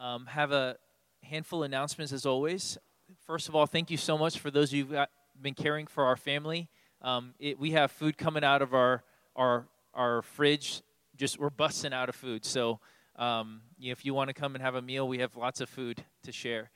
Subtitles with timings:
[0.00, 0.76] Um, have a
[1.22, 2.78] handful of announcements as always.
[3.26, 5.06] First of all, thank you so much for those of you who've
[5.42, 6.70] been caring for our family.
[7.02, 9.04] Um, it, we have food coming out of our
[9.36, 10.80] our our fridge.
[11.18, 12.46] Just we're busting out of food.
[12.46, 12.80] So
[13.16, 16.02] um, if you want to come and have a meal, we have lots of food
[16.22, 16.70] to share.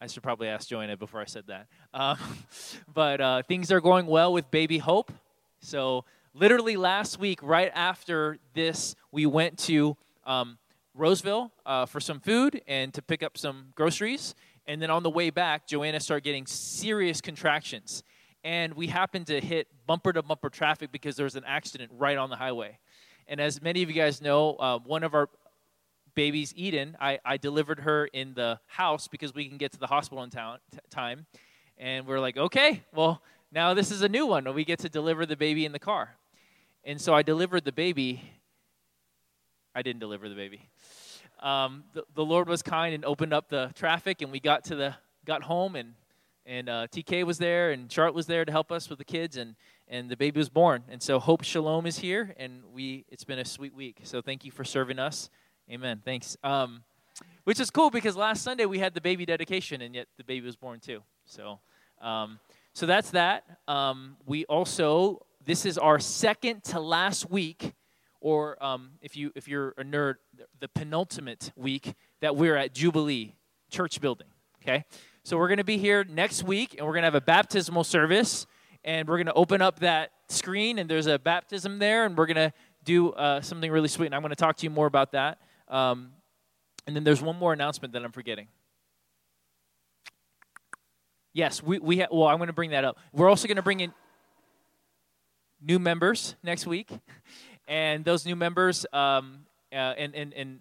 [0.00, 1.68] I should probably ask Joanna before I said that.
[1.94, 2.18] Um,
[2.92, 5.12] but uh, things are going well with Baby Hope.
[5.60, 6.04] So
[6.34, 9.96] literally last week, right after this, we went to
[10.26, 10.58] um,
[11.00, 14.34] Roseville uh, for some food and to pick up some groceries.
[14.66, 18.02] And then on the way back, Joanna started getting serious contractions.
[18.44, 22.18] And we happened to hit bumper to bumper traffic because there was an accident right
[22.18, 22.78] on the highway.
[23.26, 25.30] And as many of you guys know, uh, one of our
[26.14, 29.86] babies, Eden, I, I delivered her in the house because we can get to the
[29.86, 31.26] hospital in town, t- time.
[31.78, 34.52] And we're like, okay, well, now this is a new one.
[34.54, 36.16] We get to deliver the baby in the car.
[36.84, 38.22] And so I delivered the baby.
[39.80, 40.68] I didn't deliver the baby.
[41.40, 44.76] Um, the, the, Lord was kind and opened up the traffic, and we got to
[44.76, 45.94] the got home, and
[46.44, 49.38] and uh, TK was there, and Charlotte was there to help us with the kids,
[49.38, 49.54] and
[49.88, 50.84] and the baby was born.
[50.90, 54.00] And so Hope Shalom is here, and we it's been a sweet week.
[54.02, 55.30] So thank you for serving us.
[55.70, 56.02] Amen.
[56.04, 56.36] Thanks.
[56.44, 56.82] Um,
[57.44, 60.44] which is cool because last Sunday we had the baby dedication, and yet the baby
[60.44, 61.02] was born too.
[61.24, 61.58] So
[62.02, 62.38] um,
[62.74, 63.44] so that's that.
[63.66, 67.72] Um, we also this is our second to last week,
[68.20, 70.16] or um, if you if you're a nerd,
[70.60, 73.34] the penultimate week that we're at Jubilee
[73.70, 74.28] Church Building.
[74.62, 74.84] Okay,
[75.22, 77.84] so we're going to be here next week, and we're going to have a baptismal
[77.84, 78.46] service,
[78.84, 82.26] and we're going to open up that screen, and there's a baptism there, and we're
[82.26, 82.52] going to
[82.84, 85.38] do uh, something really sweet, and I'm going to talk to you more about that.
[85.68, 86.12] Um,
[86.86, 88.48] and then there's one more announcement that I'm forgetting.
[91.32, 92.98] Yes, we, we ha- well, I'm going to bring that up.
[93.12, 93.92] We're also going to bring in
[95.60, 96.90] new members next week,
[97.70, 100.60] and those new members, um, uh, and, and, and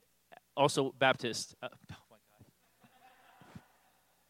[0.56, 1.56] also Baptist.
[1.62, 2.46] Uh, oh my God.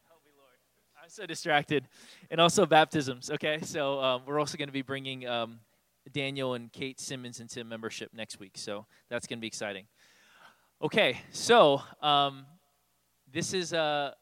[0.08, 0.56] Help me, Lord.
[1.00, 1.86] I'm so distracted.
[2.30, 3.58] And also baptisms, okay?
[3.62, 5.60] So um, we're also going to be bringing um,
[6.10, 9.84] Daniel and Kate Simmons into membership next week, so that's going to be exciting.
[10.82, 12.46] Okay, so um,
[13.30, 14.12] this is, uh,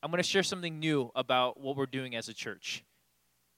[0.00, 2.84] I'm going to share something new about what we're doing as a church.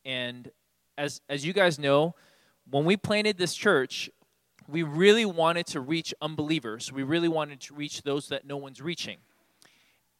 [0.07, 0.51] And
[0.97, 2.15] as, as you guys know,
[2.71, 4.11] when we planted this church,
[4.69, 6.93] we really wanted to reach unbelievers.
[6.93, 9.19] We really wanted to reach those that no one's reaching.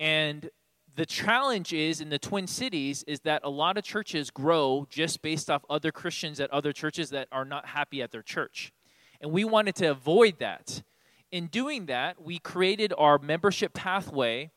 [0.01, 0.51] And
[0.95, 5.23] the challenge is in the Twin Cities is that a lot of churches grow just
[5.23, 8.73] based off other Christians at other churches that are not happy at their church.
[9.21, 10.83] And we wanted to avoid that.
[11.31, 14.51] In doing that, we created our membership pathway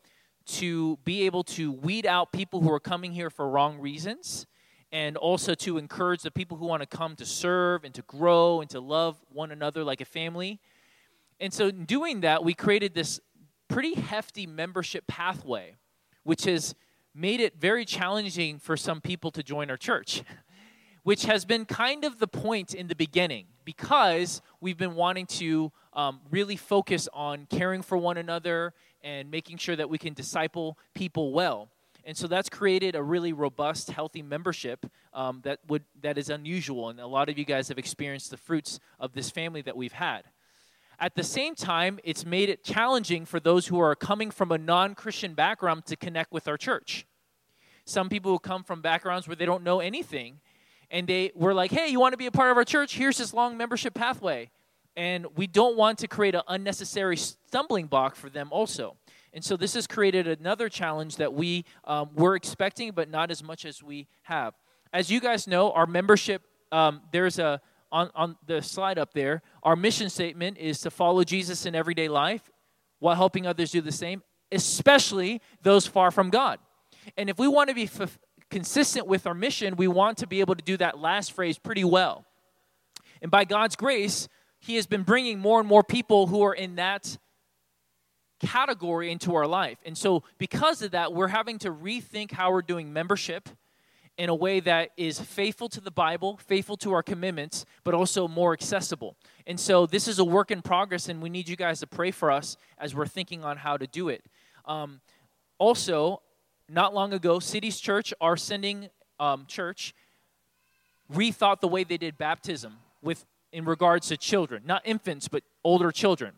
[0.46, 4.46] to be able to weed out people who are coming here for wrong reasons
[4.92, 8.60] and also to encourage the people who want to come to serve and to grow
[8.60, 10.60] and to love one another like a family.
[11.40, 13.20] And so, in doing that, we created this
[13.68, 15.74] pretty hefty membership pathway,
[16.22, 16.74] which has
[17.14, 20.22] made it very challenging for some people to join our church,
[21.02, 25.72] which has been kind of the point in the beginning because we've been wanting to
[25.92, 28.72] um, really focus on caring for one another
[29.02, 31.68] and making sure that we can disciple people well.
[32.06, 36.88] And so that's created a really robust, healthy membership um, that would that is unusual.
[36.88, 39.92] And a lot of you guys have experienced the fruits of this family that we've
[39.92, 40.22] had.
[41.00, 44.56] At the same time, it's made it challenging for those who are coming from a
[44.56, 47.06] non-Christian background to connect with our church.
[47.84, 50.40] Some people who come from backgrounds where they don't know anything,
[50.92, 52.94] and they were like, "Hey, you want to be a part of our church?
[52.94, 54.50] Here's this long membership pathway."
[54.96, 58.96] And we don't want to create an unnecessary stumbling block for them also.
[59.36, 63.44] And so this has created another challenge that we um, were expecting, but not as
[63.44, 64.54] much as we have.
[64.94, 66.40] As you guys know, our membership,
[66.72, 67.60] um, there's a,
[67.92, 72.08] on, on the slide up there, our mission statement is to follow Jesus in everyday
[72.08, 72.50] life
[72.98, 76.58] while helping others do the same, especially those far from God.
[77.18, 78.18] And if we want to be f-
[78.48, 81.84] consistent with our mission, we want to be able to do that last phrase pretty
[81.84, 82.24] well.
[83.20, 84.28] And by God's grace,
[84.60, 87.18] He has been bringing more and more people who are in that
[88.40, 89.78] category into our life.
[89.84, 93.48] And so, because of that, we're having to rethink how we're doing membership
[94.18, 98.26] in a way that is faithful to the Bible, faithful to our commitments, but also
[98.26, 99.14] more accessible.
[99.46, 102.10] And so, this is a work in progress, and we need you guys to pray
[102.10, 104.24] for us as we're thinking on how to do it.
[104.64, 105.00] Um,
[105.58, 106.22] also,
[106.68, 109.94] not long ago, Cities Church, our sending um, church,
[111.12, 115.90] rethought the way they did baptism with in regards to children, not infants, but older
[115.90, 116.32] children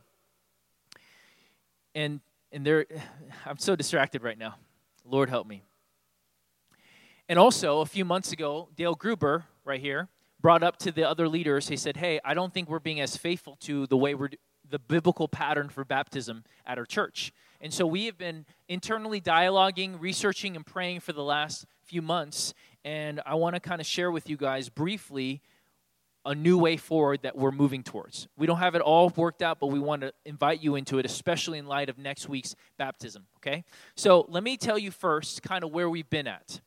[1.95, 2.21] and
[2.53, 2.87] and they're
[3.47, 4.55] i'm so distracted right now
[5.05, 5.63] lord help me
[7.29, 10.09] and also a few months ago dale gruber right here
[10.41, 13.17] brought up to the other leaders he said hey i don't think we're being as
[13.17, 14.31] faithful to the way we're
[14.71, 17.33] the biblical pattern for baptism at our church.
[17.61, 22.55] And so we have been internally dialoguing, researching, and praying for the last few months.
[22.85, 25.43] And I want to kind of share with you guys briefly
[26.29, 28.29] a new way forward that we're moving towards.
[28.37, 31.07] We don't have it all worked out, but we want to invite you into it,
[31.07, 33.27] especially in light of next week's baptism.
[33.39, 33.65] Okay?
[33.97, 36.61] So let me tell you first kind of where we've been at.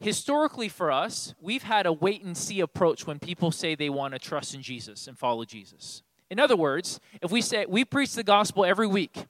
[0.00, 4.12] Historically, for us, we've had a wait and see approach when people say they want
[4.12, 6.02] to trust in Jesus and follow Jesus.
[6.30, 9.24] In other words, if we say we preach the gospel every week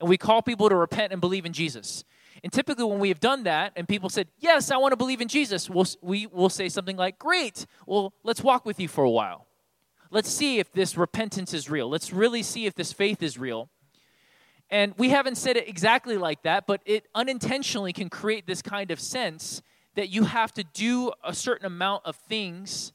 [0.00, 2.04] and we call people to repent and believe in Jesus,
[2.42, 5.20] and typically, when we have done that and people said, Yes, I want to believe
[5.20, 9.04] in Jesus, we'll, we will say something like, Great, well, let's walk with you for
[9.04, 9.46] a while.
[10.10, 11.88] Let's see if this repentance is real.
[11.88, 13.68] Let's really see if this faith is real.
[14.70, 18.90] And we haven't said it exactly like that, but it unintentionally can create this kind
[18.90, 19.62] of sense
[19.94, 22.92] that you have to do a certain amount of things,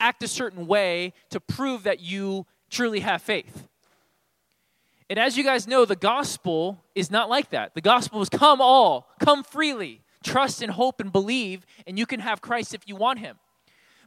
[0.00, 3.68] act a certain way to prove that you truly have faith.
[5.12, 7.74] And as you guys know, the gospel is not like that.
[7.74, 12.20] The gospel is come all, come freely, trust and hope and believe, and you can
[12.20, 13.38] have Christ if you want him.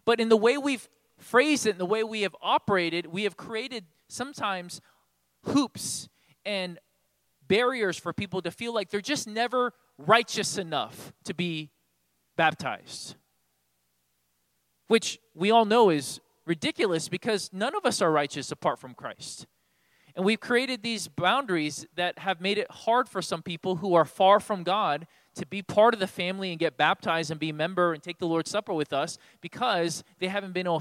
[0.03, 3.37] But in the way we've phrased it, in the way we have operated, we have
[3.37, 4.81] created sometimes
[5.43, 6.09] hoops
[6.43, 6.79] and
[7.47, 11.69] barriers for people to feel like they're just never righteous enough to be
[12.35, 13.15] baptized.
[14.87, 19.45] Which we all know is ridiculous because none of us are righteous apart from Christ.
[20.15, 24.05] And we've created these boundaries that have made it hard for some people who are
[24.05, 27.53] far from God to be part of the family and get baptized and be a
[27.53, 30.79] member and take the Lord's Supper with us because they haven't been to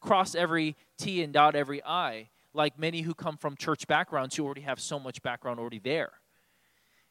[0.00, 4.44] cross every T and dot every I, like many who come from church backgrounds who
[4.44, 6.12] already have so much background already there.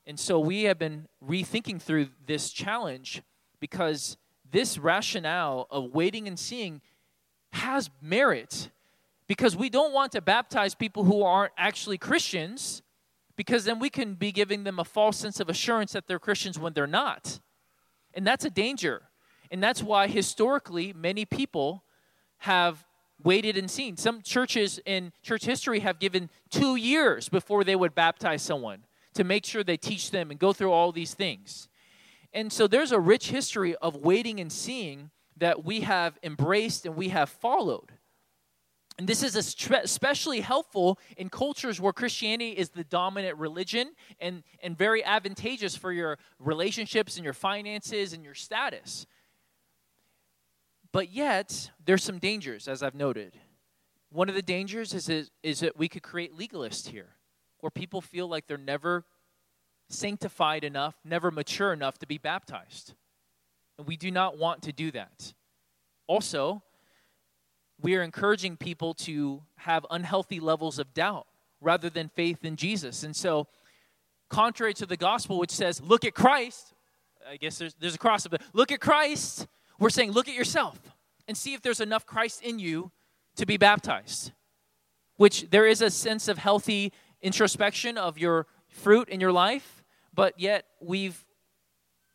[0.06, 3.24] And so we have been rethinking through this challenge
[3.60, 4.18] because
[4.52, 6.82] this rationale of waiting and seeing
[7.54, 8.70] has merit
[9.28, 12.82] because we don't want to baptize people who aren't actually Christians
[13.36, 16.60] because then we can be giving them a false sense of assurance that they're Christians
[16.60, 17.40] when they're not.
[18.14, 19.04] And that's a danger.
[19.50, 21.84] And that's why historically many people
[22.40, 22.86] have
[23.24, 23.98] waited and seen.
[23.98, 29.24] Some churches in church history have given two years before they would baptize someone to
[29.24, 31.70] make sure they teach them and go through all these things.
[32.34, 36.96] And so there's a rich history of waiting and seeing that we have embraced and
[36.96, 37.92] we have followed.
[38.98, 44.78] And this is especially helpful in cultures where Christianity is the dominant religion and, and
[44.78, 49.08] very advantageous for your relationships and your finances and your status.
[50.92, 53.36] But yet, there's some dangers, as I've noted.
[54.12, 57.16] One of the dangers is, is, is that we could create legalists here,
[57.62, 59.06] where people feel like they're never
[59.90, 62.94] sanctified enough, never mature enough to be baptized.
[63.80, 65.34] And we do not want to do that.
[66.06, 66.62] Also,
[67.84, 71.28] we are encouraging people to have unhealthy levels of doubt
[71.62, 73.04] rather than faith in Jesus.
[73.04, 73.48] And so,
[74.30, 76.74] contrary to the gospel, which says, look at Christ,
[77.30, 78.42] I guess there's, there's a cross it.
[78.54, 79.48] Look at Christ.
[79.80, 80.80] We're saying, look at yourself
[81.28, 82.92] and see if there's enough Christ in you
[83.36, 84.32] to be baptized.
[85.18, 89.84] Which there is a sense of healthy introspection of your fruit in your life,
[90.14, 91.26] but yet we've,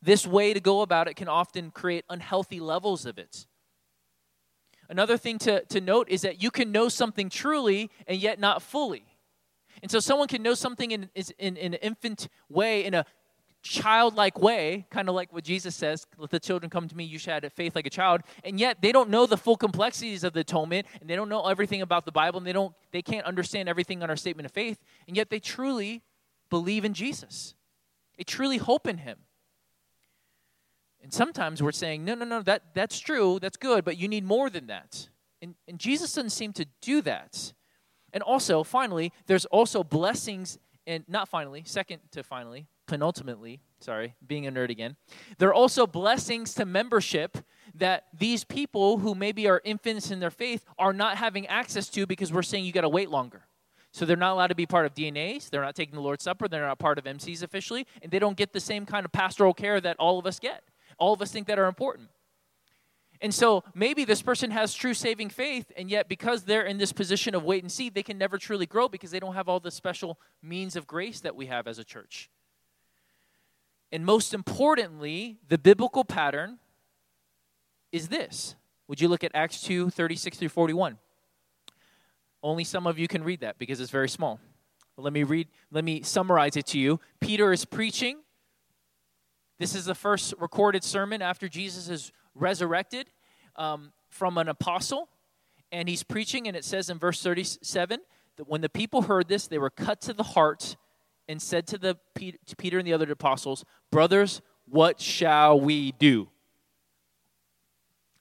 [0.02, 3.46] this way to go about it can often create unhealthy levels of it.
[4.88, 8.62] Another thing to, to note is that you can know something truly and yet not
[8.62, 9.04] fully.
[9.82, 13.04] And so someone can know something in, in, in an infant way, in a
[13.62, 17.18] childlike way, kind of like what Jesus says, let the children come to me, you
[17.18, 20.32] should have faith like a child, and yet they don't know the full complexities of
[20.32, 23.26] the atonement, and they don't know everything about the Bible, and they don't they can't
[23.26, 26.02] understand everything on our statement of faith, and yet they truly
[26.50, 27.54] believe in Jesus.
[28.16, 29.18] They truly hope in him.
[31.08, 34.26] And sometimes we're saying, no, no, no, that, that's true, that's good, but you need
[34.26, 35.08] more than that.
[35.40, 37.54] And, and Jesus doesn't seem to do that.
[38.12, 44.46] And also, finally, there's also blessings, and not finally, second to finally, penultimately, sorry, being
[44.46, 44.96] a nerd again.
[45.38, 47.38] There are also blessings to membership
[47.74, 52.06] that these people who maybe are infants in their faith are not having access to
[52.06, 53.46] because we're saying you got to wait longer.
[53.92, 56.48] So they're not allowed to be part of DNAs, they're not taking the Lord's Supper,
[56.48, 59.54] they're not part of MCs officially, and they don't get the same kind of pastoral
[59.54, 60.64] care that all of us get
[60.98, 62.08] all of us think that are important.
[63.20, 66.92] And so maybe this person has true saving faith, and yet because they're in this
[66.92, 69.58] position of wait and see, they can never truly grow because they don't have all
[69.58, 72.30] the special means of grace that we have as a church.
[73.90, 76.58] And most importantly, the biblical pattern
[77.90, 78.54] is this.
[78.86, 80.98] Would you look at Acts 2 36 through 41?
[82.42, 84.38] Only some of you can read that because it's very small.
[84.94, 87.00] But let me read, let me summarize it to you.
[87.20, 88.18] Peter is preaching
[89.58, 93.10] this is the first recorded sermon after Jesus is resurrected
[93.56, 95.08] um, from an apostle.
[95.70, 98.00] And he's preaching, and it says in verse 37
[98.36, 100.76] that when the people heard this, they were cut to the heart
[101.28, 101.98] and said to, the,
[102.46, 106.28] to Peter and the other apostles, Brothers, what shall we do?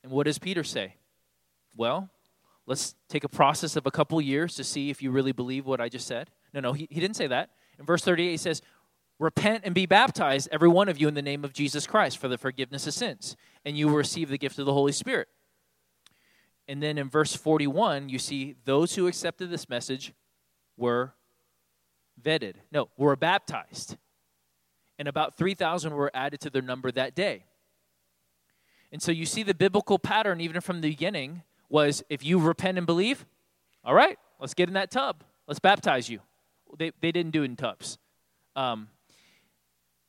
[0.03, 0.95] And what does Peter say?
[1.75, 2.09] Well,
[2.65, 5.79] let's take a process of a couple years to see if you really believe what
[5.79, 6.29] I just said.
[6.53, 7.51] No, no, he, he didn't say that.
[7.79, 8.61] In verse 38, he says,
[9.19, 12.27] Repent and be baptized, every one of you, in the name of Jesus Christ for
[12.27, 15.27] the forgiveness of sins, and you will receive the gift of the Holy Spirit.
[16.67, 20.13] And then in verse 41, you see those who accepted this message
[20.75, 21.13] were
[22.21, 22.55] vetted.
[22.71, 23.97] No, were baptized.
[24.99, 27.45] And about 3,000 were added to their number that day.
[28.91, 32.77] And so you see the biblical pattern, even from the beginning, was if you repent
[32.77, 33.25] and believe,
[33.83, 35.23] all right, let's get in that tub.
[35.47, 36.19] Let's baptize you.
[36.77, 37.97] They, they didn't do it in tubs.
[38.55, 38.89] Um,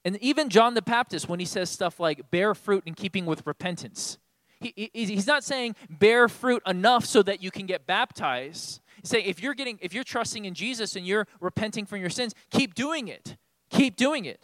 [0.09, 3.47] and even John the Baptist, when he says stuff like bear fruit in keeping with
[3.47, 4.17] repentance,
[4.59, 8.81] he, he's not saying bear fruit enough so that you can get baptized.
[9.03, 12.09] He's saying if you're getting, if you're trusting in Jesus and you're repenting from your
[12.09, 13.37] sins, keep doing it.
[13.69, 14.43] Keep doing it.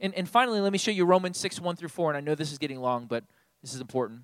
[0.00, 2.10] And, and finally, let me show you Romans 6, 1 through 4.
[2.10, 3.24] And I know this is getting long, but
[3.60, 4.20] this is important.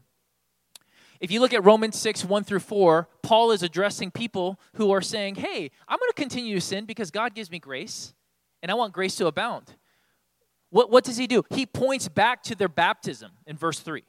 [1.18, 5.02] If you look at Romans 6, 1 through 4, Paul is addressing people who are
[5.02, 8.14] saying, Hey, I'm going to continue to sin because God gives me grace,
[8.62, 9.74] and I want grace to abound.
[10.74, 11.44] What, what does he do?
[11.50, 14.02] He points back to their baptism in verse 3.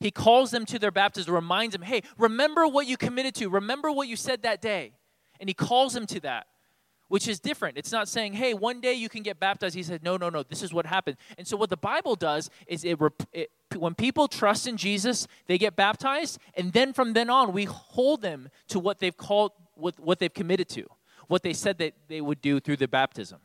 [0.00, 3.92] He calls them to their baptism, reminds them, hey, remember what you committed to, remember
[3.92, 4.94] what you said that day.
[5.38, 6.48] And he calls them to that,
[7.06, 7.78] which is different.
[7.78, 9.76] It's not saying, hey, one day you can get baptized.
[9.76, 11.18] He said, no, no, no, this is what happened.
[11.38, 12.98] And so what the Bible does is it,
[13.32, 17.66] it when people trust in Jesus, they get baptized, and then from then on, we
[17.66, 20.88] hold them to what they've called, what, what they've committed to,
[21.28, 23.38] what they said that they would do through their baptism.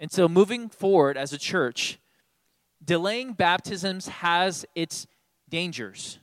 [0.00, 1.98] And so, moving forward as a church,
[2.84, 5.06] delaying baptisms has its
[5.48, 6.18] dangers.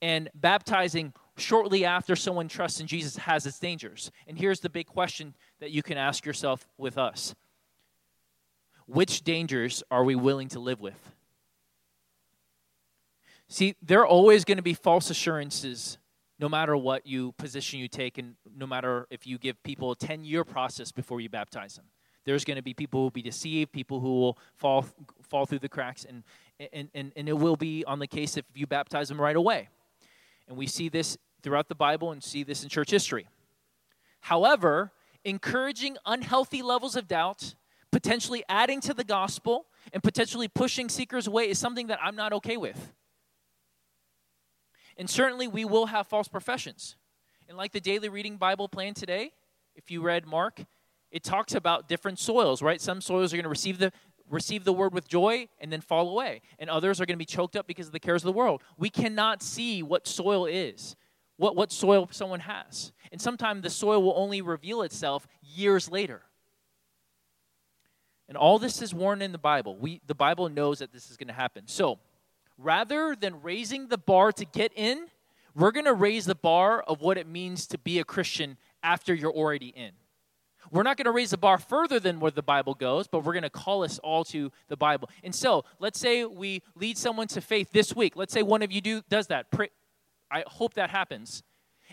[0.00, 4.10] And baptizing shortly after someone trusts in Jesus has its dangers.
[4.26, 7.34] And here's the big question that you can ask yourself with us
[8.86, 11.12] Which dangers are we willing to live with?
[13.48, 15.98] See, there are always going to be false assurances
[16.38, 19.96] no matter what you position you take, and no matter if you give people a
[19.96, 21.84] 10 year process before you baptize them.
[22.24, 24.86] There's going to be people who will be deceived, people who will fall,
[25.22, 26.22] fall through the cracks, and,
[26.72, 29.68] and, and, and it will be on the case if you baptize them right away.
[30.48, 33.28] And we see this throughout the Bible and see this in church history.
[34.20, 34.92] However,
[35.24, 37.54] encouraging unhealthy levels of doubt,
[37.90, 42.32] potentially adding to the gospel, and potentially pushing seekers away is something that I'm not
[42.34, 42.92] okay with.
[44.96, 46.96] And certainly we will have false professions.
[47.48, 49.32] And like the daily reading Bible plan today,
[49.74, 50.64] if you read Mark,
[51.12, 52.80] it talks about different soils, right?
[52.80, 53.92] Some soils are going to receive the
[54.30, 57.26] receive the word with joy and then fall away, and others are going to be
[57.26, 58.62] choked up because of the cares of the world.
[58.78, 60.96] We cannot see what soil is,
[61.36, 66.22] what what soil someone has, and sometimes the soil will only reveal itself years later.
[68.26, 69.76] And all this is warned in the Bible.
[69.76, 71.64] We the Bible knows that this is going to happen.
[71.66, 71.98] So,
[72.56, 75.08] rather than raising the bar to get in,
[75.54, 79.12] we're going to raise the bar of what it means to be a Christian after
[79.12, 79.92] you're already in.
[80.70, 83.32] We're not going to raise the bar further than where the Bible goes, but we're
[83.32, 85.10] going to call us all to the Bible.
[85.22, 88.16] And so, let's say we lead someone to faith this week.
[88.16, 89.50] Let's say one of you do does that.
[89.50, 89.70] Pray,
[90.30, 91.42] I hope that happens.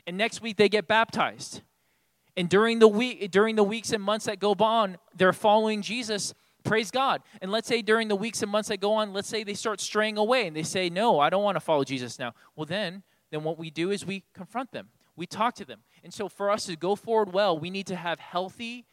[0.07, 1.61] And next week they get baptized.
[2.37, 6.33] And during the week during the weeks and months that go on, they're following Jesus.
[6.63, 7.21] Praise God.
[7.41, 9.81] And let's say during the weeks and months that go on, let's say they start
[9.81, 13.03] straying away and they say, "No, I don't want to follow Jesus now." Well, then
[13.31, 14.89] then what we do is we confront them.
[15.19, 15.81] We talk to them.
[16.01, 18.85] And so, for us to go forward well, we need to have healthy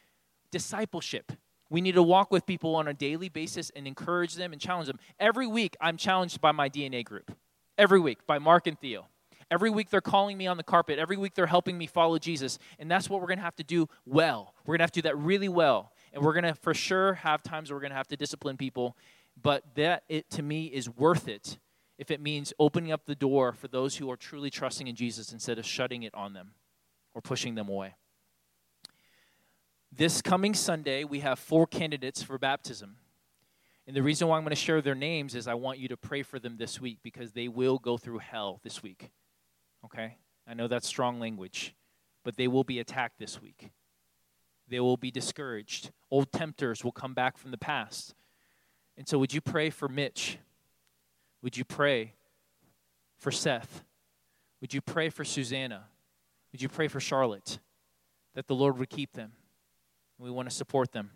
[0.51, 1.31] discipleship.
[1.71, 4.89] We need to walk with people on a daily basis and encourage them and challenge
[4.89, 4.99] them.
[5.21, 7.31] Every week, I'm challenged by my DNA group.
[7.79, 9.07] Every week, by Mark and Theo.
[9.53, 10.99] Every week, they're calling me on the carpet.
[10.99, 12.59] Every week, they're helping me follow Jesus.
[12.81, 14.53] And that's what we're going to have to do well.
[14.65, 15.93] We're going to have to do that really well.
[16.13, 18.57] And we're going to, for sure, have times where we're going to have to discipline
[18.57, 18.97] people.
[19.41, 21.59] But that, it, to me, is worth it
[21.99, 25.33] if it means opening up the door for those who are truly trusting in Jesus
[25.33, 26.53] instead of shutting it on them
[27.15, 27.95] or pushing them away.
[29.91, 32.97] This coming Sunday, we have four candidates for baptism.
[33.87, 35.97] And the reason why I'm going to share their names is I want you to
[35.97, 39.11] pray for them this week because they will go through hell this week.
[39.85, 40.17] Okay?
[40.47, 41.75] I know that's strong language,
[42.25, 43.71] but they will be attacked this week.
[44.69, 45.93] They will be discouraged.
[46.11, 48.15] Old tempters will come back from the past.
[48.97, 50.39] And so, would you pray for Mitch?
[51.47, 52.15] Would you pray
[53.19, 53.85] for Seth?
[54.61, 55.85] Would you pray for Susanna?
[56.51, 57.61] Would you pray for Charlotte
[58.35, 59.31] that the Lord would keep them?
[60.19, 61.13] We want to support them.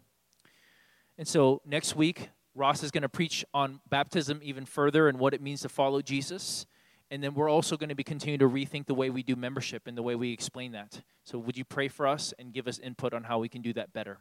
[1.19, 5.35] And so next week, Ross is going to preach on baptism even further and what
[5.35, 6.65] it means to follow Jesus.
[7.11, 9.89] And then we're also going to be continuing to rethink the way we do membership
[9.89, 11.03] and the way we explain that.
[11.25, 13.73] So would you pray for us and give us input on how we can do
[13.73, 14.21] that better?